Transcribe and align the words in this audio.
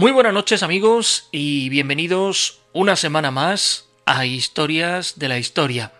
Muy 0.00 0.12
buenas 0.12 0.32
noches 0.32 0.62
amigos 0.62 1.28
y 1.30 1.68
bienvenidos 1.68 2.62
una 2.72 2.96
semana 2.96 3.30
más 3.30 3.86
a 4.06 4.24
Historias 4.24 5.18
de 5.18 5.28
la 5.28 5.36
Historia. 5.36 5.92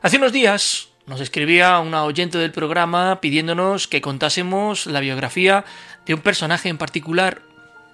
Hace 0.00 0.18
unos 0.18 0.30
días 0.30 0.90
nos 1.06 1.20
escribía 1.20 1.80
una 1.80 2.04
oyente 2.04 2.38
del 2.38 2.52
programa 2.52 3.20
pidiéndonos 3.20 3.88
que 3.88 4.00
contásemos 4.00 4.86
la 4.86 5.00
biografía 5.00 5.64
de 6.06 6.14
un 6.14 6.20
personaje 6.20 6.68
en 6.68 6.78
particular, 6.78 7.42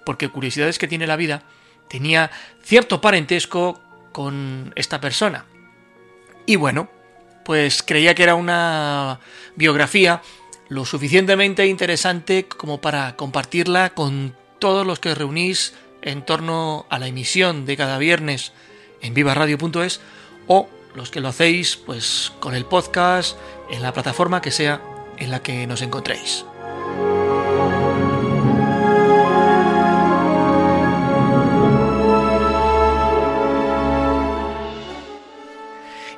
porque 0.05 0.29
curiosidades 0.29 0.77
que 0.77 0.87
tiene 0.87 1.07
la 1.07 1.15
vida, 1.15 1.41
tenía 1.89 2.29
cierto 2.61 3.01
parentesco 3.01 3.81
con 4.11 4.71
esta 4.75 5.01
persona. 5.01 5.45
Y 6.45 6.57
bueno, 6.57 6.91
pues 7.43 7.81
creía 7.81 8.13
que 8.13 8.21
era 8.21 8.35
una 8.35 9.19
biografía 9.55 10.21
lo 10.71 10.85
suficientemente 10.85 11.67
interesante 11.67 12.47
como 12.47 12.79
para 12.79 13.17
compartirla 13.17 13.89
con 13.89 14.37
todos 14.57 14.87
los 14.87 14.99
que 14.99 15.13
reunís 15.13 15.73
en 16.01 16.23
torno 16.23 16.85
a 16.89 16.97
la 16.97 17.07
emisión 17.07 17.65
de 17.65 17.75
cada 17.75 17.97
viernes 17.97 18.53
en 19.01 19.13
vivaradio.es 19.13 19.99
o 20.47 20.69
los 20.95 21.11
que 21.11 21.19
lo 21.19 21.27
hacéis 21.27 21.75
pues 21.75 22.31
con 22.39 22.55
el 22.55 22.63
podcast 22.63 23.37
en 23.69 23.81
la 23.81 23.91
plataforma 23.91 24.41
que 24.41 24.51
sea 24.51 24.81
en 25.17 25.29
la 25.29 25.43
que 25.43 25.67
nos 25.67 25.81
encontréis. 25.81 26.45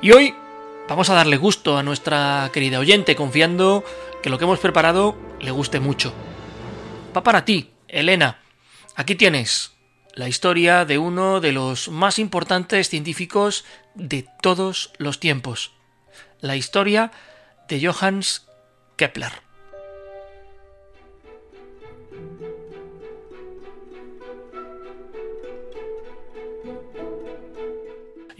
Y 0.00 0.12
hoy 0.12 0.32
vamos 0.88 1.10
a 1.10 1.14
darle 1.14 1.38
gusto 1.38 1.76
a 1.76 1.82
nuestra 1.82 2.50
querida 2.52 2.78
oyente 2.78 3.16
confiando 3.16 3.82
que 4.24 4.30
lo 4.30 4.38
que 4.38 4.44
hemos 4.44 4.58
preparado 4.58 5.18
le 5.38 5.50
guste 5.50 5.80
mucho. 5.80 6.14
Va 7.14 7.22
para 7.22 7.44
ti, 7.44 7.72
Elena. 7.88 8.38
Aquí 8.96 9.16
tienes 9.16 9.74
la 10.14 10.28
historia 10.28 10.86
de 10.86 10.96
uno 10.96 11.42
de 11.42 11.52
los 11.52 11.90
más 11.90 12.18
importantes 12.18 12.88
científicos 12.88 13.66
de 13.94 14.26
todos 14.40 14.92
los 14.96 15.20
tiempos. 15.20 15.72
La 16.40 16.56
historia 16.56 17.12
de 17.68 17.86
Johannes 17.86 18.46
Kepler. 18.96 19.32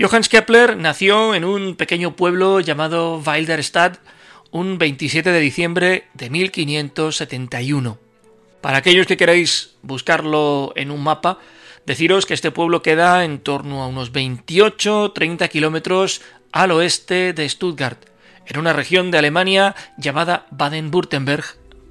Johannes 0.00 0.30
Kepler 0.30 0.78
nació 0.78 1.34
en 1.34 1.44
un 1.44 1.76
pequeño 1.76 2.16
pueblo 2.16 2.60
llamado 2.60 3.18
Wilderstadt 3.18 3.98
un 4.54 4.78
27 4.78 5.32
de 5.32 5.40
diciembre 5.40 6.04
de 6.14 6.30
1571. 6.30 7.98
Para 8.60 8.78
aquellos 8.78 9.08
que 9.08 9.16
queráis 9.16 9.74
buscarlo 9.82 10.72
en 10.76 10.92
un 10.92 11.02
mapa, 11.02 11.40
deciros 11.86 12.24
que 12.24 12.34
este 12.34 12.52
pueblo 12.52 12.80
queda 12.80 13.24
en 13.24 13.40
torno 13.40 13.82
a 13.82 13.88
unos 13.88 14.12
28-30 14.12 15.48
kilómetros 15.48 16.22
al 16.52 16.70
oeste 16.70 17.32
de 17.32 17.48
Stuttgart, 17.48 17.98
en 18.46 18.60
una 18.60 18.72
región 18.72 19.10
de 19.10 19.18
Alemania 19.18 19.74
llamada 19.98 20.46
Baden-Württemberg, 20.52 21.44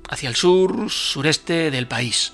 hacia 0.08 0.30
el 0.30 0.36
sur 0.36 0.90
sureste 0.90 1.70
del 1.70 1.90
país. 1.90 2.32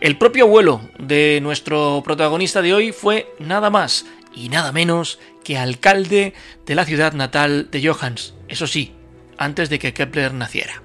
El 0.00 0.16
propio 0.16 0.44
abuelo 0.46 0.80
de 0.98 1.40
nuestro 1.42 2.00
protagonista 2.02 2.62
de 2.62 2.72
hoy 2.72 2.92
fue 2.92 3.34
nada 3.40 3.68
más 3.68 4.06
y 4.34 4.48
nada 4.48 4.72
menos 4.72 5.18
que 5.44 5.58
alcalde 5.58 6.32
de 6.64 6.74
la 6.74 6.86
ciudad 6.86 7.12
natal 7.12 7.68
de 7.70 7.86
Johannes, 7.86 8.32
eso 8.48 8.66
sí, 8.66 8.94
antes 9.38 9.70
de 9.70 9.78
que 9.78 9.94
Kepler 9.94 10.34
naciera. 10.34 10.82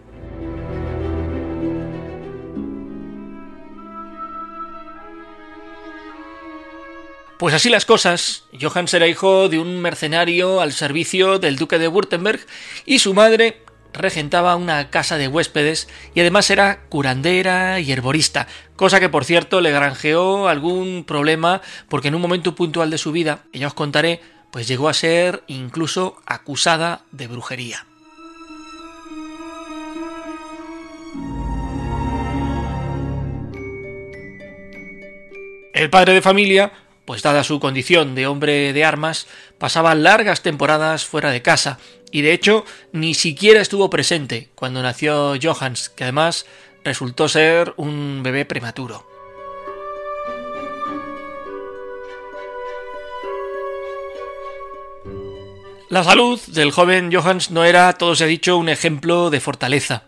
Pues 7.39 7.53
así 7.53 7.69
las 7.69 7.85
cosas, 7.85 8.43
Johannes 8.59 8.93
era 8.93 9.07
hijo 9.07 9.47
de 9.47 9.59
un 9.59 9.81
mercenario 9.81 10.59
al 10.59 10.73
servicio 10.73 11.39
del 11.39 11.55
duque 11.55 11.79
de 11.79 11.87
Württemberg 11.87 12.41
y 12.85 12.99
su 12.99 13.13
madre 13.13 13.63
regentaba 13.93 14.57
una 14.57 14.89
casa 14.89 15.17
de 15.17 15.29
huéspedes 15.29 15.87
y 16.13 16.19
además 16.19 16.49
era 16.49 16.81
curandera 16.89 17.79
y 17.79 17.93
herborista, 17.93 18.47
cosa 18.75 18.99
que 18.99 19.07
por 19.07 19.23
cierto 19.23 19.61
le 19.61 19.71
granjeó 19.71 20.49
algún 20.49 21.05
problema 21.05 21.61
porque 21.87 22.09
en 22.09 22.15
un 22.15 22.21
momento 22.21 22.55
puntual 22.55 22.89
de 22.89 22.97
su 22.97 23.13
vida, 23.13 23.39
que 23.53 23.59
ya 23.59 23.67
os 23.67 23.73
contaré, 23.73 24.19
pues 24.51 24.67
llegó 24.67 24.89
a 24.89 24.93
ser 24.93 25.43
incluso 25.47 26.17
acusada 26.25 27.03
de 27.11 27.27
brujería. 27.27 27.85
El 35.73 35.89
padre 35.89 36.13
de 36.13 36.21
familia, 36.21 36.71
pues 37.05 37.21
dada 37.21 37.43
su 37.43 37.59
condición 37.59 38.15
de 38.15 38.27
hombre 38.27 38.73
de 38.73 38.85
armas, 38.85 39.27
pasaba 39.57 39.93
largas 39.95 40.41
temporadas 40.41 41.05
fuera 41.05 41.29
de 41.29 41.41
casa, 41.41 41.79
y 42.11 42.21
de 42.21 42.33
hecho 42.33 42.65
ni 42.91 43.13
siquiera 43.13 43.61
estuvo 43.61 43.89
presente 43.89 44.49
cuando 44.55 44.81
nació 44.81 45.35
Johannes, 45.41 45.89
que 45.89 46.05
además 46.05 46.45
resultó 46.83 47.29
ser 47.29 47.73
un 47.77 48.23
bebé 48.23 48.45
prematuro. 48.45 49.07
La 55.89 56.03
salud 56.03 56.39
del 56.47 56.71
joven 56.71 57.11
Johannes 57.11 57.49
no 57.51 57.63
era, 57.63 57.93
todo 57.93 58.15
se 58.15 58.23
ha 58.23 58.27
dicho, 58.27 58.57
un 58.57 58.69
ejemplo 58.69 59.29
de 59.29 59.39
fortaleza. 59.39 60.03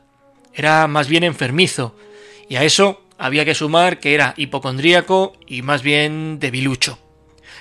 Era 0.54 0.88
más 0.88 1.08
bien 1.08 1.24
enfermizo, 1.24 1.96
y 2.50 2.56
a 2.56 2.64
eso 2.64 3.02
había 3.22 3.46
que 3.46 3.54
sumar 3.54 4.00
que 4.00 4.16
era 4.16 4.34
hipocondríaco 4.36 5.34
y 5.46 5.62
más 5.62 5.84
bien 5.84 6.40
debilucho. 6.40 6.98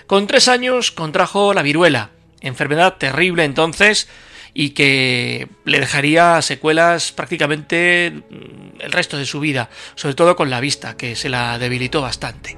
Con 0.06 0.26
tres 0.26 0.48
años 0.48 0.90
contrajo 0.90 1.52
la 1.52 1.60
viruela, 1.60 2.12
enfermedad 2.40 2.96
terrible 2.96 3.44
entonces 3.44 4.08
y 4.54 4.70
que 4.70 5.48
le 5.66 5.78
dejaría 5.78 6.40
secuelas 6.40 7.12
prácticamente 7.12 8.10
mm, 8.10 8.80
el 8.80 8.90
resto 8.90 9.18
de 9.18 9.26
su 9.26 9.38
vida, 9.38 9.68
sobre 9.96 10.14
todo 10.14 10.34
con 10.34 10.48
la 10.48 10.60
vista, 10.60 10.96
que 10.96 11.14
se 11.14 11.28
la 11.28 11.58
debilitó 11.58 12.00
bastante. 12.00 12.56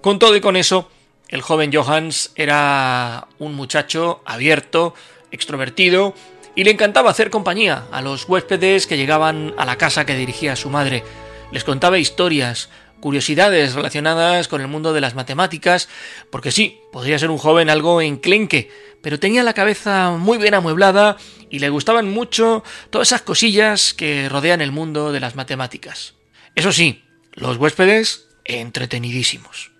Con 0.00 0.20
todo 0.20 0.36
y 0.36 0.40
con 0.40 0.56
eso, 0.56 0.88
el 1.28 1.42
joven 1.42 1.72
Johannes 1.72 2.30
era 2.36 3.26
un 3.40 3.54
muchacho 3.54 4.22
abierto, 4.24 4.94
extrovertido 5.32 6.14
y 6.54 6.64
le 6.64 6.70
encantaba 6.70 7.10
hacer 7.10 7.30
compañía 7.30 7.86
a 7.90 8.02
los 8.02 8.28
huéspedes 8.28 8.86
que 8.86 8.96
llegaban 8.96 9.54
a 9.56 9.64
la 9.64 9.76
casa 9.76 10.04
que 10.04 10.16
dirigía 10.16 10.56
su 10.56 10.70
madre. 10.70 11.02
Les 11.50 11.64
contaba 11.64 11.98
historias, 11.98 12.68
curiosidades 13.00 13.74
relacionadas 13.74 14.48
con 14.48 14.60
el 14.60 14.68
mundo 14.68 14.92
de 14.92 15.00
las 15.00 15.14
matemáticas, 15.14 15.88
porque 16.30 16.52
sí, 16.52 16.80
podría 16.92 17.18
ser 17.18 17.30
un 17.30 17.38
joven 17.38 17.68
algo 17.68 18.00
enclenque, 18.00 18.70
pero 19.02 19.18
tenía 19.18 19.42
la 19.42 19.54
cabeza 19.54 20.12
muy 20.12 20.38
bien 20.38 20.54
amueblada 20.54 21.16
y 21.50 21.58
le 21.58 21.68
gustaban 21.68 22.08
mucho 22.08 22.62
todas 22.90 23.08
esas 23.08 23.22
cosillas 23.22 23.92
que 23.92 24.28
rodean 24.28 24.60
el 24.60 24.72
mundo 24.72 25.12
de 25.12 25.20
las 25.20 25.34
matemáticas. 25.34 26.14
Eso 26.54 26.72
sí, 26.72 27.04
los 27.32 27.56
huéspedes 27.56 28.28
entretenidísimos. 28.44 29.71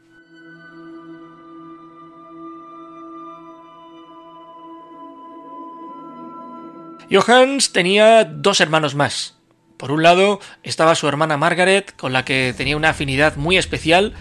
Johannes 7.12 7.73
tenía 7.73 8.25
dos 8.25 8.62
hermanos 8.62 8.94
más. 8.94 9.37
Por 9.76 9.93
un 9.93 10.03
lado 10.03 10.41
estaba 10.62 10.94
su 10.94 11.06
hermana 11.06 11.37
Margaret, 11.37 11.94
con 11.94 12.14
la 12.14 12.25
que 12.25 12.55
tenía 12.56 12.75
una 12.75 12.88
afinidad 12.88 13.37
muy 13.37 13.59
especial, 13.59 14.14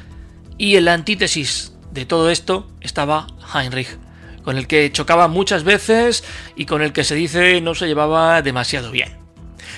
y 0.58 0.76
en 0.76 0.84
la 0.84 0.94
antítesis 0.94 1.74
de 1.94 2.06
todo 2.06 2.30
esto 2.30 2.70
estaba 2.82 3.28
Heinrich, 3.54 3.98
con 4.44 4.58
el 4.58 4.68
que 4.68 4.92
chocaba 4.92 5.30
muchas 5.30 5.64
veces 5.64 6.26
y 6.58 6.66
con 6.66 6.82
el 6.82 6.92
que 6.92 7.06
se 7.06 7.16
dice 7.16 7.62
no 7.62 7.76
se 7.76 7.88
llevaba 7.88 8.42
demasiado 8.42 8.92
bien. 8.92 9.18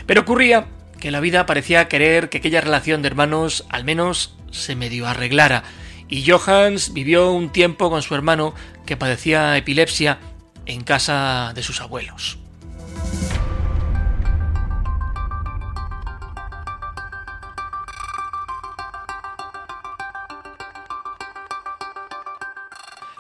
Pero 0.08 0.22
ocurría 0.22 0.66
que 1.00 1.12
la 1.12 1.20
vida 1.20 1.46
parecía 1.46 1.88
querer 1.88 2.30
que 2.30 2.40
aquella 2.40 2.62
relación 2.62 3.04
de 3.04 3.10
hermanos 3.10 3.64
al 3.70 3.84
menos 3.84 4.36
se 4.50 4.76
medio 4.76 5.06
arreglara, 5.06 5.64
y 6.10 6.28
Johannes 6.28 6.94
vivió 6.94 7.32
un 7.32 7.52
tiempo 7.52 7.92
con 7.92 8.02
su 8.02 8.16
hermano 8.16 8.56
que 8.88 8.98
padecía 8.98 9.56
epilepsia 9.56 10.18
en 10.66 10.84
casa 10.84 11.52
de 11.54 11.62
sus 11.62 11.80
abuelos. 11.80 12.43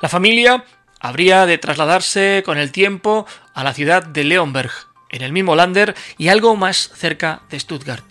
La 0.04 0.10
familia 0.10 0.66
habría 1.00 1.46
de 1.46 1.58
trasladarse 1.58 2.44
con 2.46 2.58
el 2.58 2.74
tiempo 2.74 3.26
a 3.54 3.64
la 3.64 3.74
ciudad 3.74 4.04
de 4.06 4.26
Leonberg, 4.26 4.70
en 5.10 5.22
el 5.22 5.32
mismo 5.32 5.56
Lander 5.56 5.96
y 6.18 6.28
algo 6.28 6.58
más 6.58 6.92
cerca 6.94 7.44
de 7.50 7.58
Stuttgart. 7.58 8.04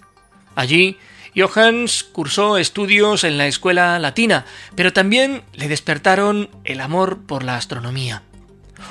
Allí, 0.56 0.96
Johannes 1.36 2.02
cursó 2.02 2.56
estudios 2.56 3.24
en 3.24 3.36
la 3.36 3.46
escuela 3.46 3.98
latina, 3.98 4.46
pero 4.74 4.94
también 4.94 5.42
le 5.52 5.68
despertaron 5.68 6.48
el 6.64 6.80
amor 6.80 7.26
por 7.26 7.42
la 7.42 7.56
astronomía. 7.56 8.22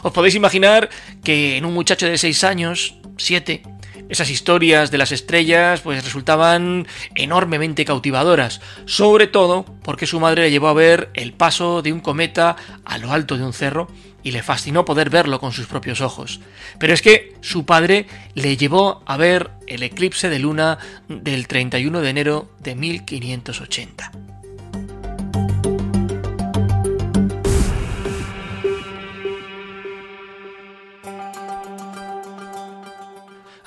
Os 0.03 0.13
podéis 0.13 0.35
imaginar 0.35 0.91
que 1.23 1.57
en 1.57 1.65
un 1.65 1.73
muchacho 1.73 2.05
de 2.05 2.19
seis 2.19 2.43
años, 2.43 2.97
siete, 3.17 3.63
esas 4.11 4.29
historias 4.29 4.91
de 4.91 4.97
las 4.97 5.13
estrellas 5.13 5.79
pues 5.79 6.03
resultaban 6.03 6.85
enormemente 7.15 7.85
cautivadoras, 7.85 8.59
sobre 8.85 9.25
todo 9.25 9.65
porque 9.83 10.05
su 10.05 10.19
madre 10.19 10.43
le 10.43 10.51
llevó 10.51 10.67
a 10.67 10.73
ver 10.73 11.09
el 11.13 11.31
paso 11.31 11.81
de 11.81 11.93
un 11.93 12.01
cometa 12.01 12.57
a 12.83 12.97
lo 12.97 13.13
alto 13.13 13.37
de 13.37 13.45
un 13.45 13.53
cerro 13.53 13.87
y 14.21 14.31
le 14.31 14.43
fascinó 14.43 14.83
poder 14.83 15.09
verlo 15.09 15.39
con 15.39 15.53
sus 15.53 15.65
propios 15.65 16.01
ojos. 16.01 16.41
Pero 16.77 16.93
es 16.93 17.01
que 17.01 17.33
su 17.39 17.65
padre 17.65 18.05
le 18.35 18.57
llevó 18.57 19.01
a 19.05 19.15
ver 19.15 19.51
el 19.65 19.81
eclipse 19.81 20.29
de 20.29 20.39
luna 20.39 20.77
del 21.07 21.47
31 21.47 22.01
de 22.01 22.09
enero 22.09 22.51
de 22.59 22.75
1580. 22.75 24.30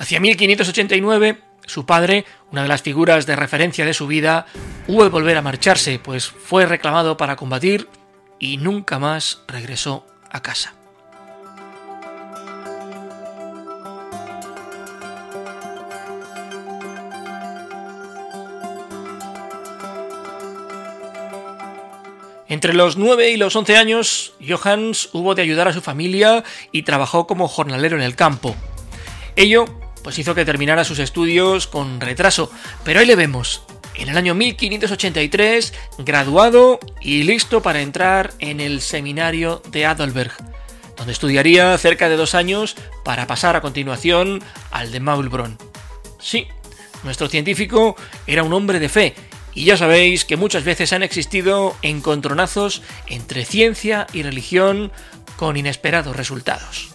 Hacia 0.05 0.21
1589, 0.21 1.39
su 1.65 1.87
padre, 1.87 2.27
una 2.53 2.61
de 2.61 2.69
las 2.69 2.83
figuras 2.83 3.25
de 3.25 3.37
referencia 3.37 3.87
de 3.87 3.95
su 3.95 4.07
vida, 4.07 4.45
hubo 4.87 5.03
de 5.03 5.09
volver 5.09 5.35
a 5.39 5.41
marcharse, 5.41 5.99
pues 5.99 6.27
fue 6.27 6.67
reclamado 6.67 7.17
para 7.17 7.37
combatir 7.37 7.89
y 8.39 8.59
nunca 8.59 8.99
más 8.99 9.41
regresó 9.49 10.05
a 10.31 10.43
casa. 10.43 10.75
Entre 22.51 22.75
los 22.75 22.99
9 22.99 23.31
y 23.31 23.39
los 23.39 23.57
11 23.57 23.79
años, 23.79 24.35
Johannes 24.47 25.09
hubo 25.15 25.35
de 25.35 25.41
ayudar 25.41 25.69
a 25.69 25.73
su 25.73 25.81
familia 25.81 26.45
y 26.73 26.83
trabajó 26.83 27.27
como 27.27 27.49
jornalero 27.49 27.97
en 27.97 28.03
el 28.03 28.17
campo. 28.17 28.55
Ello 29.37 29.65
pues 30.05 30.19
hizo 30.19 30.35
que 30.35 30.45
terminara 30.45 30.85
sus 30.85 31.01
estudios 31.01 31.67
con 31.67 32.01
retraso, 32.01 32.53
pero 32.85 33.01
ahí 33.01 33.07
le 33.07 33.17
vemos, 33.17 33.63
en 33.95 34.11
el 34.11 34.17
año 34.17 34.35
1583, 34.35 35.73
graduado 35.99 36.79
y 37.01 37.23
listo 37.25 37.63
para 37.63 37.81
entrar 37.81 38.35
en 38.39 38.61
el 38.61 38.83
seminario 38.83 39.63
de 39.71 39.87
Adalberg, 39.87 40.33
donde 40.97 41.13
estudiaría 41.13 41.77
cerca 41.79 42.09
de 42.11 42.17
dos 42.17 42.35
años 42.35 42.77
para 43.03 43.27
pasar 43.27 43.57
a 43.57 43.63
continuación 43.63 44.43
al 44.71 44.93
de 44.93 45.01
Maulbronn. 45.01 45.59
Sí, 46.21 46.47
nuestro 47.03 47.29
científico 47.29 47.97
era 48.27 48.43
un 48.43 48.53
hombre 48.53 48.79
de 48.79 48.91
fe, 48.91 49.15
y 49.55 49.65
ya 49.65 49.77
sabéis 49.77 50.27
que 50.27 50.37
muchas 50.37 50.65
veces 50.65 50.93
han 50.93 51.03
existido 51.03 51.77
encontronazos 51.81 52.83
entre 53.07 53.47
ciencia 53.47 54.07
y 54.13 54.23
religión 54.23 54.93
con 55.37 55.57
inesperados 55.57 56.15
resultados. 56.15 56.94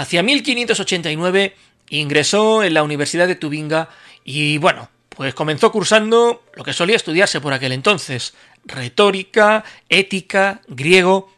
Hacia 0.00 0.22
1589 0.22 1.54
ingresó 1.90 2.62
en 2.62 2.72
la 2.72 2.82
Universidad 2.82 3.28
de 3.28 3.34
Tubinga 3.34 3.90
y 4.24 4.56
bueno, 4.56 4.88
pues 5.10 5.34
comenzó 5.34 5.70
cursando 5.70 6.42
lo 6.54 6.64
que 6.64 6.72
solía 6.72 6.96
estudiarse 6.96 7.38
por 7.38 7.52
aquel 7.52 7.72
entonces, 7.72 8.32
retórica, 8.64 9.62
ética, 9.90 10.62
griego, 10.68 11.30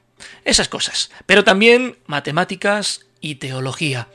esas 0.44 0.68
cosas, 0.68 1.10
pero 1.26 1.42
también 1.42 1.96
matemáticas 2.06 3.06
y 3.20 3.34
teología. 3.34 4.06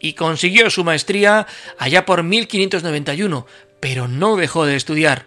Y 0.00 0.14
consiguió 0.14 0.70
su 0.70 0.82
maestría 0.82 1.46
allá 1.76 2.06
por 2.06 2.22
1591, 2.22 3.46
pero 3.80 4.08
no 4.08 4.36
dejó 4.36 4.64
de 4.64 4.76
estudiar. 4.76 5.26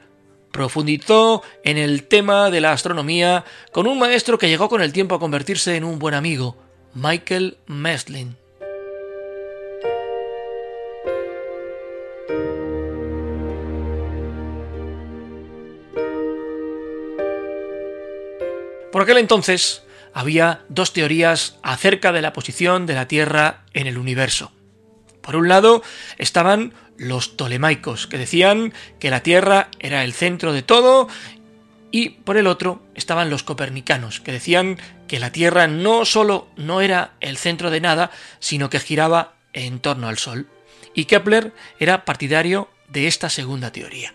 Profundizó 0.52 1.44
en 1.64 1.78
el 1.78 2.08
tema 2.08 2.50
de 2.50 2.60
la 2.60 2.72
astronomía 2.72 3.46
con 3.72 3.86
un 3.86 4.00
maestro 4.00 4.40
que 4.40 4.50
llegó 4.50 4.68
con 4.68 4.82
el 4.82 4.94
tiempo 4.94 5.14
a 5.14 5.20
convertirse 5.20 5.76
en 5.76 5.84
un 5.84 6.00
buen 6.00 6.16
amigo, 6.16 6.58
Michael 6.96 7.58
Meslin. 7.68 8.36
Por 18.94 19.02
aquel 19.02 19.18
entonces 19.18 19.82
había 20.14 20.62
dos 20.70 20.94
teorías 20.94 21.58
acerca 21.64 22.12
de 22.12 22.22
la 22.22 22.32
posición 22.32 22.86
de 22.86 22.94
la 22.94 23.08
Tierra 23.08 23.64
en 23.74 23.88
el 23.88 23.98
universo. 23.98 24.52
Por 25.20 25.36
un 25.36 25.50
lado 25.50 25.82
estaban 26.20 26.76
los 26.98 27.36
tolemaicos, 27.36 28.06
que 28.06 28.20
decían 28.20 28.72
que 29.00 29.10
la 29.10 29.24
Tierra 29.24 29.70
era 29.80 30.04
el 30.04 30.14
centro 30.14 30.54
de 30.54 30.62
todo, 30.62 31.08
y 31.90 32.10
por 32.10 32.38
el 32.38 32.46
otro 32.46 32.84
estaban 32.94 33.32
los 33.32 33.42
copernicanos, 33.42 34.20
que 34.20 34.32
decían 34.32 34.78
que 35.08 35.20
la 35.20 35.32
Tierra 35.32 35.66
no 35.66 36.06
solo 36.06 36.48
no 36.56 36.80
era 36.80 37.14
el 37.20 37.38
centro 37.38 37.72
de 37.72 37.82
nada, 37.82 38.12
sino 38.38 38.70
que 38.70 38.80
giraba 38.80 39.34
en 39.54 39.80
torno 39.80 40.08
al 40.08 40.20
Sol. 40.20 40.46
Y 40.94 41.06
Kepler 41.06 41.52
era 41.80 42.06
partidario 42.06 42.70
de 42.90 43.08
esta 43.08 43.32
segunda 43.32 43.72
teoría. 43.72 44.14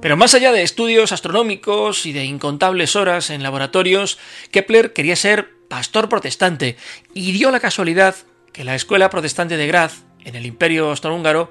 Pero 0.00 0.16
más 0.16 0.34
allá 0.34 0.50
de 0.52 0.62
estudios 0.62 1.12
astronómicos 1.12 2.06
y 2.06 2.12
de 2.12 2.24
incontables 2.24 2.96
horas 2.96 3.28
en 3.28 3.42
laboratorios, 3.42 4.18
Kepler 4.50 4.94
quería 4.94 5.14
ser 5.14 5.50
pastor 5.68 6.08
protestante 6.08 6.76
y 7.12 7.32
dio 7.32 7.50
la 7.50 7.60
casualidad 7.60 8.16
que 8.52 8.64
la 8.64 8.74
escuela 8.74 9.10
protestante 9.10 9.58
de 9.58 9.66
Graz, 9.66 10.04
en 10.24 10.36
el 10.36 10.46
Imperio 10.46 10.88
Austrohúngaro, 10.88 11.50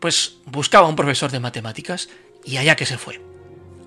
pues 0.00 0.38
buscaba 0.46 0.88
un 0.88 0.96
profesor 0.96 1.30
de 1.30 1.40
matemáticas 1.40 2.08
y 2.44 2.56
allá 2.56 2.74
que 2.74 2.86
se 2.86 2.98
fue. 2.98 3.20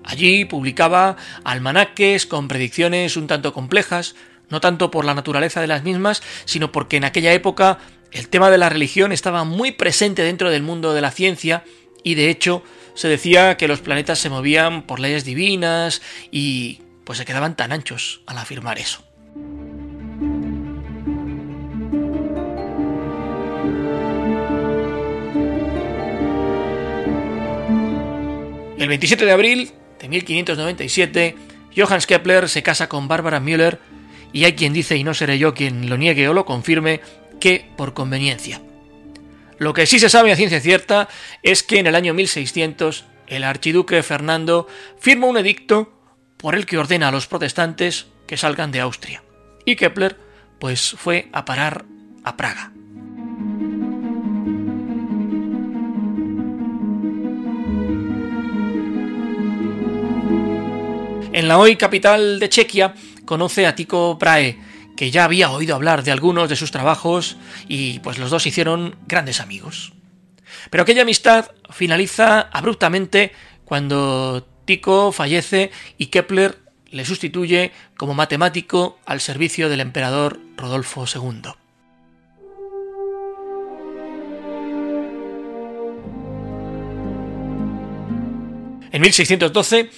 Allí 0.02 0.46
publicaba 0.46 1.16
almanaques 1.44 2.26
con 2.26 2.48
predicciones 2.48 3.18
un 3.18 3.26
tanto 3.26 3.52
complejas, 3.52 4.14
no 4.48 4.60
tanto 4.60 4.90
por 4.90 5.04
la 5.04 5.14
naturaleza 5.14 5.60
de 5.60 5.66
las 5.66 5.84
mismas, 5.84 6.22
sino 6.46 6.72
porque 6.72 6.96
en 6.96 7.04
aquella 7.04 7.34
época 7.34 7.78
el 8.12 8.28
tema 8.28 8.50
de 8.50 8.58
la 8.58 8.70
religión 8.70 9.12
estaba 9.12 9.44
muy 9.44 9.72
presente 9.72 10.22
dentro 10.22 10.50
del 10.50 10.62
mundo 10.62 10.94
de 10.94 11.02
la 11.02 11.10
ciencia 11.10 11.64
y 12.02 12.14
de 12.14 12.30
hecho 12.30 12.64
se 12.94 13.08
decía 13.08 13.56
que 13.56 13.68
los 13.68 13.80
planetas 13.80 14.18
se 14.18 14.30
movían 14.30 14.82
por 14.82 15.00
leyes 15.00 15.24
divinas 15.24 16.02
y 16.30 16.80
pues 17.04 17.18
se 17.18 17.24
quedaban 17.24 17.56
tan 17.56 17.72
anchos 17.72 18.22
al 18.26 18.38
afirmar 18.38 18.78
eso. 18.78 19.02
El 28.78 28.88
27 28.88 29.26
de 29.26 29.32
abril 29.32 29.72
de 30.00 30.08
1597, 30.08 31.36
Johannes 31.76 32.06
Kepler 32.06 32.48
se 32.48 32.62
casa 32.62 32.88
con 32.88 33.08
Barbara 33.08 33.38
Müller 33.38 33.78
y 34.32 34.44
hay 34.44 34.54
quien 34.54 34.72
dice, 34.72 34.96
y 34.96 35.04
no 35.04 35.12
seré 35.12 35.38
yo 35.38 35.52
quien 35.52 35.90
lo 35.90 35.96
niegue 35.96 36.28
o 36.28 36.32
lo 36.32 36.46
confirme, 36.46 37.00
que 37.40 37.66
por 37.76 37.92
conveniencia. 37.92 38.62
Lo 39.60 39.74
que 39.74 39.84
sí 39.84 39.98
se 40.00 40.08
sabe 40.08 40.32
a 40.32 40.36
ciencia 40.36 40.58
cierta 40.58 41.06
es 41.42 41.62
que 41.62 41.78
en 41.78 41.86
el 41.86 41.94
año 41.94 42.14
1600 42.14 43.04
el 43.26 43.44
archiduque 43.44 44.02
Fernando 44.02 44.66
firma 44.98 45.26
un 45.26 45.36
edicto 45.36 45.92
por 46.38 46.54
el 46.54 46.64
que 46.64 46.78
ordena 46.78 47.08
a 47.08 47.12
los 47.12 47.26
protestantes 47.26 48.06
que 48.26 48.38
salgan 48.38 48.72
de 48.72 48.80
Austria. 48.80 49.22
Y 49.66 49.76
Kepler 49.76 50.16
pues 50.58 50.92
fue 50.96 51.28
a 51.34 51.44
parar 51.44 51.84
a 52.24 52.38
Praga. 52.38 52.72
En 61.34 61.48
la 61.48 61.58
hoy 61.58 61.76
capital 61.76 62.40
de 62.40 62.48
Chequia 62.48 62.94
conoce 63.26 63.66
a 63.66 63.74
Tycho 63.74 64.14
Brahe, 64.14 64.58
que 65.00 65.10
ya 65.10 65.24
había 65.24 65.50
oído 65.50 65.74
hablar 65.74 66.04
de 66.04 66.10
algunos 66.10 66.50
de 66.50 66.56
sus 66.56 66.72
trabajos 66.72 67.38
y 67.68 68.00
pues 68.00 68.18
los 68.18 68.28
dos 68.28 68.46
hicieron 68.46 68.96
grandes 69.06 69.40
amigos. 69.40 69.94
Pero 70.68 70.82
aquella 70.82 71.00
amistad 71.00 71.52
finaliza 71.70 72.50
abruptamente 72.52 73.32
cuando 73.64 74.46
Tycho 74.66 75.10
fallece 75.10 75.70
y 75.96 76.08
Kepler 76.08 76.58
le 76.90 77.06
sustituye 77.06 77.72
como 77.96 78.12
matemático 78.12 78.98
al 79.06 79.22
servicio 79.22 79.70
del 79.70 79.80
emperador 79.80 80.38
Rodolfo 80.58 81.06
II. 81.06 81.52
En 88.92 89.00
1612 89.00 89.88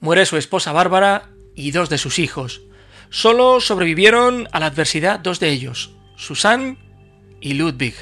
muere 0.00 0.26
su 0.26 0.36
esposa 0.36 0.72
Bárbara 0.72 1.30
y 1.54 1.70
dos 1.70 1.88
de 1.88 1.96
sus 1.96 2.18
hijos. 2.18 2.60
Solo 3.10 3.60
sobrevivieron 3.60 4.48
a 4.52 4.60
la 4.60 4.66
adversidad 4.66 5.18
dos 5.18 5.40
de 5.40 5.50
ellos, 5.50 5.90
Susanne 6.16 6.78
y 7.40 7.54
Ludwig. 7.54 7.94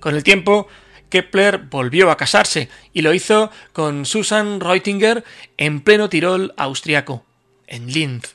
Con 0.00 0.14
el 0.14 0.24
tiempo, 0.24 0.66
Kepler 1.10 1.58
volvió 1.58 2.10
a 2.10 2.16
casarse 2.16 2.70
y 2.94 3.02
lo 3.02 3.12
hizo 3.12 3.50
con 3.74 4.06
Susan 4.06 4.60
Reutinger 4.60 5.24
en 5.58 5.82
pleno 5.82 6.08
Tirol 6.08 6.54
austriaco, 6.56 7.26
en 7.66 7.92
Linz. 7.92 8.34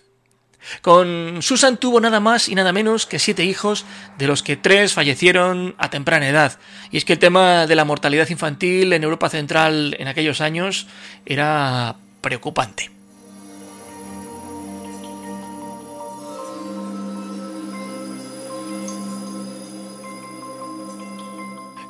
Con 0.81 1.41
Susan 1.41 1.77
tuvo 1.77 2.00
nada 2.00 2.19
más 2.19 2.50
y 2.50 2.55
nada 2.55 2.71
menos 2.71 3.07
que 3.07 3.19
siete 3.19 3.43
hijos, 3.43 3.85
de 4.19 4.27
los 4.27 4.43
que 4.43 4.57
tres 4.57 4.93
fallecieron 4.93 5.75
a 5.77 5.89
temprana 5.89 6.29
edad. 6.29 6.59
Y 6.91 6.97
es 6.97 7.05
que 7.05 7.13
el 7.13 7.19
tema 7.19 7.65
de 7.65 7.75
la 7.75 7.85
mortalidad 7.85 8.29
infantil 8.29 8.93
en 8.93 9.03
Europa 9.03 9.29
Central 9.29 9.95
en 10.00 10.07
aquellos 10.07 10.41
años 10.41 10.88
era 11.25 11.95
preocupante. 12.21 12.94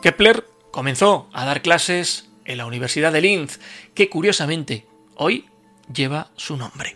Kepler 0.06 0.46
comenzó 0.70 1.28
a 1.34 1.46
dar 1.46 1.64
clases 1.64 2.30
en 2.46 2.60
la 2.60 2.68
Universidad 2.68 3.12
de 3.12 3.22
Linz, 3.22 3.60
que 3.96 4.08
curiosamente 4.08 4.86
hoy 5.16 5.46
lleva 5.92 6.30
su 6.36 6.58
nombre. 6.58 6.96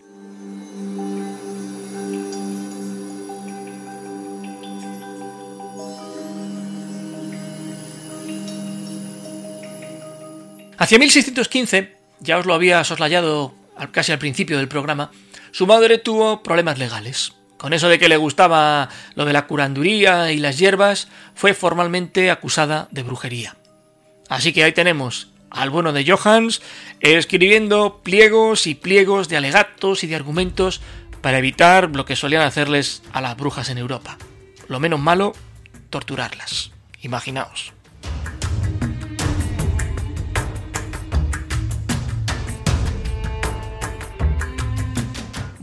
Hacia 10.78 11.00
1615, 11.00 11.98
ya 12.20 12.38
os 12.38 12.46
lo 12.46 12.54
había 12.54 12.84
soslayado 12.84 13.56
casi 13.92 14.12
al 14.12 14.20
principio 14.20 14.58
del 14.58 14.68
programa, 14.68 15.10
su 15.50 15.66
madre 15.66 15.98
tuvo 15.98 16.44
problemas 16.44 16.78
legales. 16.78 17.39
Con 17.60 17.74
eso 17.74 17.90
de 17.90 18.00
que 18.00 18.08
le 18.08 18.16
gustaba 18.16 18.88
lo 19.16 19.26
de 19.26 19.34
la 19.34 19.46
curanduría 19.46 20.32
y 20.32 20.38
las 20.38 20.58
hierbas, 20.58 21.10
fue 21.36 21.54
formalmente 21.54 22.32
acusada 22.32 22.88
de 22.90 23.04
brujería. 23.04 23.58
Así 24.30 24.54
que 24.54 24.64
ahí 24.64 24.72
tenemos 24.72 25.34
al 25.50 25.70
bueno 25.70 25.92
de 25.92 26.06
Johans 26.08 26.62
escribiendo 27.02 28.00
pliegos 28.02 28.66
y 28.66 28.76
pliegos 28.76 29.28
de 29.28 29.36
alegatos 29.36 30.06
y 30.06 30.08
de 30.08 30.16
argumentos 30.16 30.80
para 31.22 31.40
evitar 31.40 31.94
lo 31.94 32.06
que 32.06 32.16
solían 32.16 32.44
hacerles 32.44 33.04
a 33.12 33.20
las 33.20 33.36
brujas 33.36 33.70
en 33.70 33.78
Europa. 33.78 34.18
Lo 34.70 34.80
menos 34.80 35.02
malo, 35.02 35.34
torturarlas. 35.90 36.72
Imaginaos. 37.02 37.74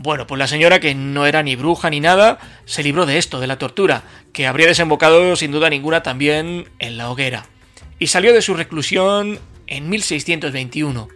Bueno, 0.07 0.25
pues 0.25 0.39
la 0.39 0.47
señora, 0.47 0.79
que 0.79 0.95
no 0.95 1.25
era 1.25 1.43
ni 1.43 1.57
bruja 1.57 1.89
ni 1.89 1.99
nada, 1.99 2.39
se 2.63 2.81
libró 2.81 3.05
de 3.05 3.17
esto, 3.17 3.41
de 3.41 3.47
la 3.47 3.57
tortura, 3.57 4.03
que 4.31 4.47
habría 4.47 4.65
desembocado 4.65 5.35
sin 5.35 5.51
duda 5.51 5.69
ninguna 5.69 6.01
también 6.01 6.69
en 6.79 6.95
la 6.95 7.11
hoguera. 7.11 7.47
Y 7.99 8.07
salió 8.07 8.31
de 8.31 8.41
su 8.41 8.53
reclusión 8.53 9.37
en 9.67 9.89
1621. 9.89 11.09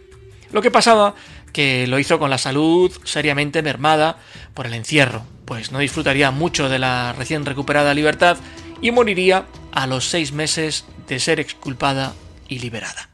Lo 0.52 0.60
que 0.60 0.70
pasaba 0.70 1.14
que 1.54 1.86
lo 1.86 1.98
hizo 1.98 2.18
con 2.18 2.28
la 2.28 2.36
salud 2.36 2.92
seriamente 3.04 3.62
mermada 3.62 4.18
por 4.52 4.66
el 4.66 4.74
encierro, 4.74 5.24
pues 5.46 5.72
no 5.72 5.78
disfrutaría 5.78 6.30
mucho 6.30 6.68
de 6.68 6.78
la 6.78 7.14
recién 7.14 7.46
recuperada 7.46 7.94
libertad 7.94 8.36
y 8.82 8.90
moriría 8.90 9.46
a 9.72 9.86
los 9.86 10.04
seis 10.04 10.32
meses 10.32 10.84
de 11.08 11.18
ser 11.18 11.40
exculpada 11.40 12.12
y 12.46 12.58
liberada. 12.58 13.11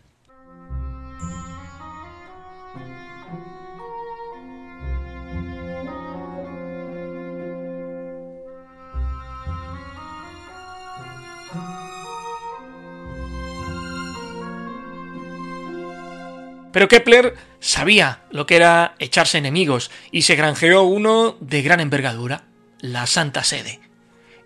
Pero 16.78 16.86
Kepler 16.86 17.34
sabía 17.58 18.22
lo 18.30 18.46
que 18.46 18.54
era 18.54 18.94
echarse 19.00 19.36
enemigos 19.36 19.90
y 20.12 20.22
se 20.22 20.36
granjeó 20.36 20.82
uno 20.82 21.36
de 21.40 21.60
gran 21.62 21.80
envergadura, 21.80 22.44
la 22.78 23.08
Santa 23.08 23.42
Sede. 23.42 23.80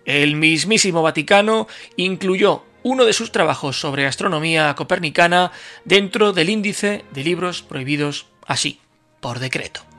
El 0.05 0.35
mismísimo 0.35 1.03
Vaticano 1.03 1.67
incluyó 1.95 2.65
uno 2.81 3.05
de 3.05 3.13
sus 3.13 3.31
trabajos 3.31 3.79
sobre 3.79 4.07
astronomía 4.07 4.73
copernicana 4.73 5.51
dentro 5.85 6.33
del 6.33 6.49
índice 6.49 7.05
de 7.11 7.23
libros 7.23 7.61
prohibidos 7.61 8.25
así, 8.47 8.79
por 9.19 9.37
decreto. 9.37 9.92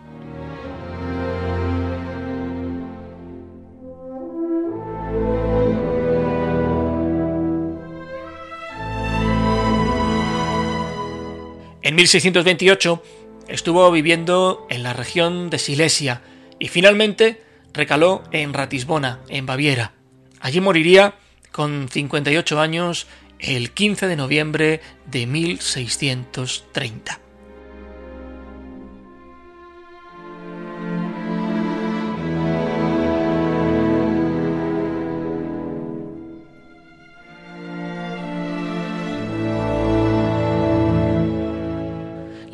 En 11.84 11.96
1628 11.96 13.02
estuvo 13.46 13.90
viviendo 13.92 14.66
en 14.70 14.82
la 14.82 14.94
región 14.94 15.50
de 15.50 15.58
Silesia 15.58 16.22
y 16.58 16.68
finalmente 16.68 17.42
recaló 17.74 18.22
en 18.32 18.54
Ratisbona, 18.54 19.20
en 19.28 19.44
Baviera. 19.44 19.92
Allí 20.40 20.62
moriría 20.62 21.16
con 21.52 21.90
58 21.90 22.58
años 22.58 23.06
el 23.38 23.72
15 23.72 24.06
de 24.06 24.16
noviembre 24.16 24.80
de 25.04 25.26
1630. 25.26 27.20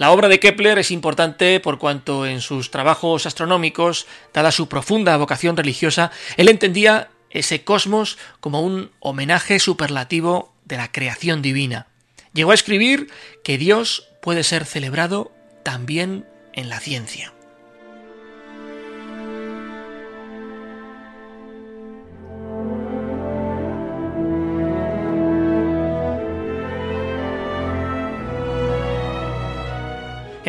La 0.01 0.13
obra 0.13 0.29
de 0.29 0.41
Kepler 0.41 0.79
es 0.79 0.93
importante 0.93 1.61
por 1.61 1.79
cuanto 1.79 2.25
en 2.25 2.41
sus 2.41 2.71
trabajos 2.71 3.27
astronómicos, 3.27 4.07
dada 4.33 4.51
su 4.51 4.67
profunda 4.67 5.15
vocación 5.19 5.59
religiosa, 5.59 6.11
él 6.39 6.49
entendía 6.49 7.11
ese 7.29 7.65
cosmos 7.65 8.17
como 8.41 8.63
un 8.63 8.93
homenaje 9.01 9.59
superlativo 9.59 10.55
de 10.65 10.79
la 10.79 10.91
creación 10.91 11.43
divina. 11.43 11.87
Llegó 12.33 12.53
a 12.53 12.55
escribir 12.55 13.09
que 13.45 13.59
Dios 13.59 14.09
puede 14.23 14.43
ser 14.43 14.65
celebrado 14.65 15.33
también 15.65 16.25
en 16.55 16.71
la 16.71 16.81
ciencia. 16.81 17.35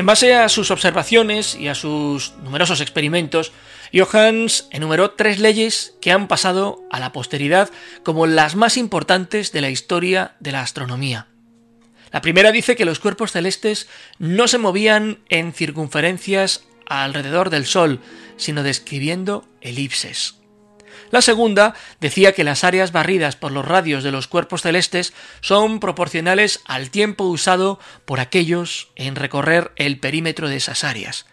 En 0.01 0.07
base 0.07 0.33
a 0.33 0.49
sus 0.49 0.71
observaciones 0.71 1.53
y 1.53 1.67
a 1.67 1.75
sus 1.75 2.33
numerosos 2.41 2.81
experimentos, 2.81 3.51
Johannes 3.93 4.67
enumeró 4.71 5.11
tres 5.11 5.37
leyes 5.37 5.93
que 6.01 6.11
han 6.11 6.27
pasado 6.27 6.81
a 6.89 6.99
la 6.99 7.11
posteridad 7.11 7.69
como 8.01 8.25
las 8.25 8.55
más 8.55 8.77
importantes 8.77 9.51
de 9.51 9.61
la 9.61 9.69
historia 9.69 10.33
de 10.39 10.53
la 10.53 10.61
astronomía. 10.63 11.27
La 12.11 12.21
primera 12.21 12.51
dice 12.51 12.75
que 12.75 12.83
los 12.83 12.97
cuerpos 12.97 13.31
celestes 13.31 13.87
no 14.17 14.47
se 14.47 14.57
movían 14.57 15.19
en 15.29 15.53
circunferencias 15.53 16.63
alrededor 16.87 17.51
del 17.51 17.67
Sol, 17.67 17.99
sino 18.37 18.63
describiendo 18.63 19.45
elipses. 19.61 20.40
La 21.11 21.21
segunda 21.21 21.75
decía 21.99 22.31
que 22.31 22.45
las 22.45 22.63
áreas 22.63 22.93
barridas 22.93 23.35
por 23.35 23.51
los 23.51 23.65
radios 23.65 24.03
de 24.03 24.11
los 24.11 24.27
cuerpos 24.27 24.61
celestes 24.61 25.13
son 25.41 25.79
proporcionales 25.79 26.61
al 26.65 26.89
tiempo 26.89 27.25
usado 27.25 27.79
por 28.05 28.21
aquellos 28.21 28.89
en 28.95 29.15
recorrer 29.15 29.71
el 29.75 29.99
perímetro 29.99 30.47
de 30.47 30.55
esas 30.55 30.85
áreas. 30.85 31.25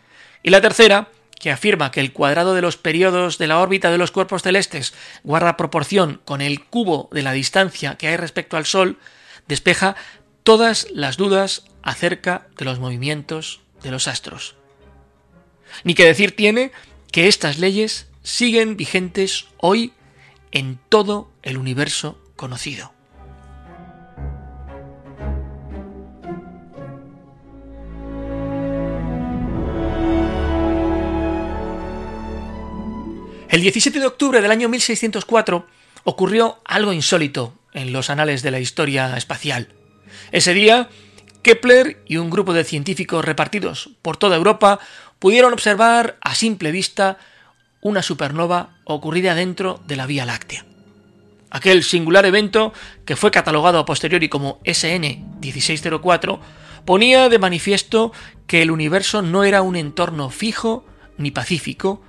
Y 0.42 0.50
la 0.50 0.60
tercera, 0.60 1.08
que 1.38 1.52
afirma 1.52 1.92
que 1.92 2.00
el 2.00 2.12
cuadrado 2.12 2.54
de 2.54 2.62
los 2.62 2.76
periodos 2.76 3.38
de 3.38 3.46
la 3.46 3.60
órbita 3.60 3.92
de 3.92 3.98
los 3.98 4.10
cuerpos 4.10 4.42
celestes 4.42 4.92
guarda 5.22 5.56
proporción 5.56 6.20
con 6.24 6.40
el 6.40 6.64
cubo 6.64 7.08
de 7.12 7.22
la 7.22 7.32
distancia 7.32 7.96
que 7.96 8.08
hay 8.08 8.16
respecto 8.16 8.56
al 8.56 8.66
Sol, 8.66 8.98
despeja 9.46 9.94
todas 10.42 10.88
las 10.92 11.16
dudas 11.16 11.64
acerca 11.82 12.48
de 12.56 12.64
los 12.64 12.80
movimientos 12.80 13.60
de 13.82 13.92
los 13.92 14.08
astros. 14.08 14.56
Ni 15.84 15.94
que 15.94 16.04
decir 16.04 16.34
tiene 16.34 16.72
que 17.12 17.28
estas 17.28 17.58
leyes 17.58 18.07
siguen 18.22 18.76
vigentes 18.76 19.46
hoy 19.58 19.92
en 20.50 20.78
todo 20.88 21.30
el 21.42 21.58
universo 21.58 22.18
conocido. 22.36 22.92
El 33.48 33.62
17 33.62 33.98
de 33.98 34.06
octubre 34.06 34.42
del 34.42 34.50
año 34.50 34.68
1604 34.68 35.66
ocurrió 36.04 36.60
algo 36.66 36.92
insólito 36.92 37.54
en 37.72 37.92
los 37.92 38.10
anales 38.10 38.42
de 38.42 38.50
la 38.50 38.60
historia 38.60 39.16
espacial. 39.16 39.68
Ese 40.32 40.52
día, 40.52 40.90
Kepler 41.42 42.02
y 42.06 42.18
un 42.18 42.28
grupo 42.28 42.52
de 42.52 42.64
científicos 42.64 43.24
repartidos 43.24 43.90
por 44.02 44.18
toda 44.18 44.36
Europa 44.36 44.80
pudieron 45.18 45.54
observar 45.54 46.18
a 46.20 46.34
simple 46.34 46.72
vista 46.72 47.18
una 47.80 48.02
supernova 48.02 48.76
ocurrida 48.84 49.34
dentro 49.34 49.80
de 49.86 49.96
la 49.96 50.06
Vía 50.06 50.26
Láctea. 50.26 50.64
Aquel 51.50 51.82
singular 51.82 52.26
evento, 52.26 52.72
que 53.04 53.16
fue 53.16 53.30
catalogado 53.30 53.78
a 53.78 53.86
posteriori 53.86 54.28
como 54.28 54.58
SN 54.64 55.38
1604, 55.40 56.40
ponía 56.84 57.28
de 57.28 57.38
manifiesto 57.38 58.12
que 58.46 58.62
el 58.62 58.70
universo 58.70 59.22
no 59.22 59.44
era 59.44 59.62
un 59.62 59.76
entorno 59.76 60.30
fijo 60.30 60.84
ni 61.16 61.30
pacífico, 61.30 62.02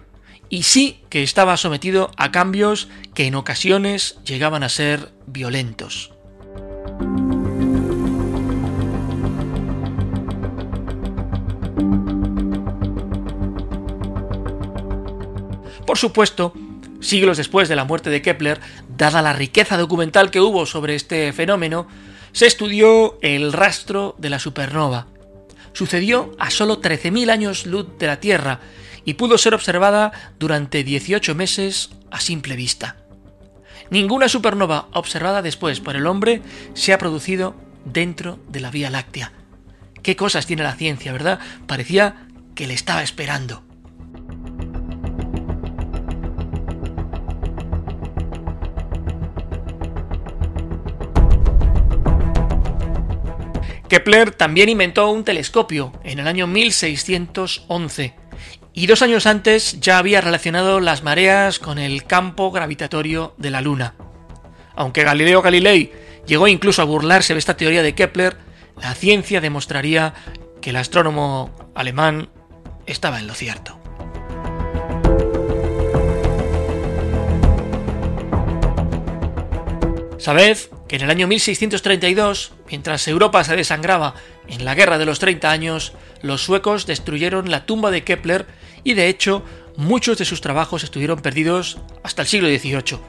y 0.50 0.64
sí 0.64 1.02
que 1.10 1.24
estaba 1.24 1.58
sometido 1.58 2.12
a 2.18 2.32
cambios 2.32 2.90
que 3.14 3.28
en 3.28 3.36
ocasiones 3.36 4.18
llegaban 4.26 4.64
a 4.64 4.70
ser 4.70 5.12
violentos. 5.28 6.12
Por 15.89 15.98
supuesto, 15.98 16.53
siglos 17.00 17.38
después 17.38 17.67
de 17.67 17.75
la 17.75 17.84
muerte 17.84 18.12
de 18.12 18.22
Kepler, 18.22 18.62
dada 18.96 19.24
la 19.24 19.34
riqueza 19.34 19.75
documental 19.75 20.29
que 20.29 20.39
hubo 20.39 20.67
sobre 20.67 20.93
este 20.93 21.34
fenómeno, 21.34 21.88
se 22.31 22.46
estudió 22.46 23.17
el 23.24 23.51
rastro 23.51 24.13
de 24.19 24.29
la 24.29 24.38
supernova. 24.38 25.08
Sucedió 25.74 26.36
a 26.38 26.51
solo 26.51 26.79
13.000 26.79 27.31
años 27.31 27.65
luz 27.65 27.88
de 27.98 28.05
la 28.05 28.19
Tierra 28.19 28.60
y 29.03 29.15
pudo 29.15 29.39
ser 29.39 29.55
observada 29.55 30.12
durante 30.38 30.84
18 30.84 31.34
meses 31.34 31.89
a 32.12 32.19
simple 32.19 32.55
vista. 32.55 32.98
Ninguna 33.89 34.29
supernova 34.29 34.89
observada 34.93 35.41
después 35.41 35.79
por 35.79 35.96
el 35.96 36.05
hombre 36.05 36.43
se 36.75 36.93
ha 36.93 37.00
producido 37.00 37.55
dentro 37.84 38.38
de 38.48 38.60
la 38.60 38.69
Vía 38.69 38.91
Láctea. 38.91 39.31
Qué 40.03 40.15
cosas 40.15 40.46
tiene 40.46 40.62
la 40.62 40.75
ciencia, 40.75 41.12
¿verdad? 41.12 41.39
Parecía 41.65 42.27
que 42.53 42.67
le 42.67 42.75
estaba 42.75 43.01
esperando. 43.01 43.63
Kepler 53.89 54.31
también 54.31 54.69
inventó 54.69 55.10
un 55.10 55.24
telescopio 55.24 55.91
en 56.03 56.19
el 56.19 56.27
año 56.27 56.46
1611 56.46 58.13
y 58.74 58.86
dos 58.86 59.01
años 59.01 59.25
antes 59.25 59.79
ya 59.81 59.98
había 59.98 60.22
relacionado 60.22 60.79
las 60.79 61.03
mareas 61.03 61.58
con 61.58 61.79
el 61.79 62.03
campo 62.05 62.51
gravitatorio 62.51 63.34
de 63.38 63.50
la 63.50 63.62
Luna. 63.62 63.96
Aunque 64.75 65.03
Galileo 65.03 65.42
Galilei 65.42 65.92
llegó 66.27 66.48
incluso 66.48 66.83
a 66.83 66.85
burlarse 66.85 67.33
de 67.33 67.40
esta 67.40 67.57
teoría 67.57 67.81
de 67.81 67.96
Kepler, 67.96 68.37
la 68.79 68.94
ciencia 68.94 69.42
demostraría 69.42 70.14
que 70.61 70.70
el 70.70 70.75
astrónomo 70.75 71.72
alemán 71.74 72.29
estaba 72.85 73.20
en 73.20 73.25
lo 73.25 73.33
cierto. 73.33 73.78
Sabed 80.20 80.58
que 80.90 80.98
en 80.98 81.03
el 81.03 81.10
año 81.10 81.27
1632, 81.27 82.51
mientras 82.70 83.08
Europa 83.08 83.42
se 83.46 83.55
desangraba 83.55 84.16
en 84.50 84.66
la 84.66 84.75
Guerra 84.75 84.98
de 84.98 85.05
los 85.05 85.20
Treinta 85.20 85.50
Años, 85.50 85.94
los 86.22 86.44
suecos 86.44 86.86
destruyeron 86.86 87.50
la 87.50 87.66
tumba 87.66 87.90
de 87.90 88.03
Kepler 88.03 88.46
y 88.84 88.96
de 88.96 89.08
hecho 89.08 89.44
muchos 89.77 90.18
de 90.18 90.25
sus 90.25 90.42
trabajos 90.42 90.84
estuvieron 90.84 91.22
perdidos 91.22 91.77
hasta 92.03 92.24
el 92.24 92.27
siglo 92.27 92.50
XVIII. 92.50 93.00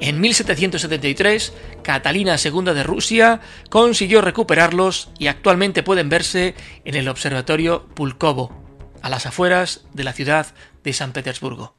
En 0.00 0.20
1773, 0.22 1.52
Catalina 1.82 2.36
II 2.42 2.72
de 2.72 2.82
Rusia 2.82 3.40
consiguió 3.68 4.22
recuperarlos 4.22 5.10
y 5.18 5.26
actualmente 5.26 5.82
pueden 5.82 6.08
verse 6.08 6.54
en 6.86 6.94
el 6.94 7.08
Observatorio 7.08 7.86
Pulkovo, 7.94 8.64
a 9.02 9.10
las 9.10 9.26
afueras 9.26 9.82
de 9.92 10.04
la 10.04 10.14
ciudad 10.14 10.46
de 10.82 10.94
San 10.94 11.12
Petersburgo. 11.12 11.77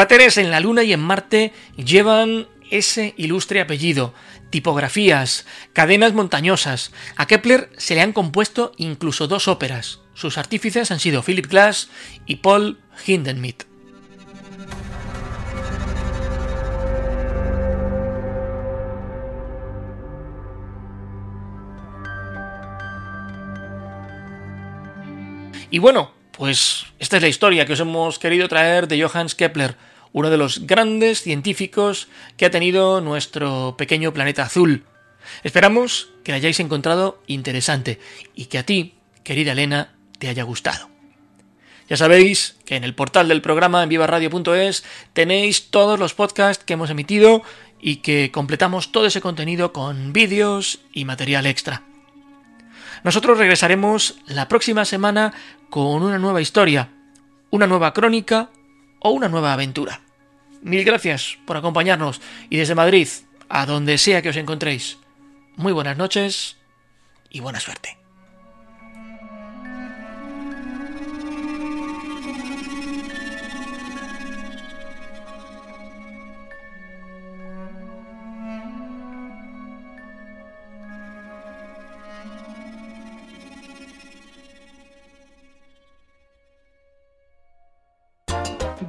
Cráteres 0.00 0.38
en 0.38 0.50
la 0.50 0.60
Luna 0.60 0.82
y 0.82 0.94
en 0.94 1.00
Marte 1.00 1.52
llevan 1.76 2.48
ese 2.70 3.12
ilustre 3.18 3.60
apellido, 3.60 4.14
tipografías, 4.48 5.44
cadenas 5.74 6.14
montañosas. 6.14 6.90
A 7.16 7.26
Kepler 7.26 7.68
se 7.76 7.96
le 7.96 8.00
han 8.00 8.14
compuesto 8.14 8.72
incluso 8.78 9.28
dos 9.28 9.46
óperas. 9.46 10.00
Sus 10.14 10.38
artífices 10.38 10.90
han 10.90 11.00
sido 11.00 11.22
Philip 11.22 11.46
Glass 11.48 11.90
y 12.24 12.36
Paul 12.36 12.80
Hindemith. 13.06 13.64
Y 25.68 25.78
bueno, 25.78 26.14
pues 26.40 26.86
esta 26.98 27.18
es 27.18 27.22
la 27.22 27.28
historia 27.28 27.66
que 27.66 27.74
os 27.74 27.80
hemos 27.80 28.18
querido 28.18 28.48
traer 28.48 28.88
de 28.88 28.98
Johannes 28.98 29.34
Kepler, 29.34 29.76
uno 30.14 30.30
de 30.30 30.38
los 30.38 30.66
grandes 30.66 31.20
científicos 31.20 32.08
que 32.38 32.46
ha 32.46 32.50
tenido 32.50 33.02
nuestro 33.02 33.74
pequeño 33.76 34.14
planeta 34.14 34.44
azul. 34.44 34.86
Esperamos 35.44 36.08
que 36.24 36.32
la 36.32 36.36
hayáis 36.36 36.58
encontrado 36.58 37.22
interesante 37.26 38.00
y 38.34 38.46
que 38.46 38.56
a 38.56 38.64
ti, 38.64 38.94
querida 39.22 39.52
Elena, 39.52 39.92
te 40.18 40.30
haya 40.30 40.44
gustado. 40.44 40.88
Ya 41.90 41.98
sabéis 41.98 42.56
que 42.64 42.76
en 42.76 42.84
el 42.84 42.94
portal 42.94 43.28
del 43.28 43.42
programa 43.42 43.82
en 43.82 43.90
vivaradio.es 43.90 44.82
tenéis 45.12 45.70
todos 45.70 45.98
los 45.98 46.14
podcasts 46.14 46.64
que 46.64 46.72
hemos 46.72 46.88
emitido 46.88 47.42
y 47.82 47.96
que 47.96 48.30
completamos 48.32 48.92
todo 48.92 49.04
ese 49.04 49.20
contenido 49.20 49.74
con 49.74 50.14
vídeos 50.14 50.80
y 50.94 51.04
material 51.04 51.44
extra. 51.44 51.89
Nosotros 53.04 53.38
regresaremos 53.38 54.18
la 54.26 54.48
próxima 54.48 54.84
semana 54.84 55.32
con 55.70 56.02
una 56.02 56.18
nueva 56.18 56.40
historia, 56.40 56.90
una 57.50 57.66
nueva 57.66 57.92
crónica 57.92 58.50
o 59.00 59.10
una 59.10 59.28
nueva 59.28 59.52
aventura. 59.52 60.00
Mil 60.62 60.84
gracias 60.84 61.38
por 61.46 61.56
acompañarnos 61.56 62.20
y 62.50 62.58
desde 62.58 62.74
Madrid, 62.74 63.08
a 63.48 63.66
donde 63.66 63.98
sea 63.98 64.22
que 64.22 64.28
os 64.28 64.36
encontréis, 64.36 64.98
muy 65.56 65.72
buenas 65.72 65.96
noches 65.96 66.56
y 67.30 67.40
buena 67.40 67.60
suerte. 67.60 67.99